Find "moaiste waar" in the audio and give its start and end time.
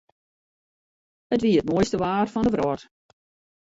1.69-2.27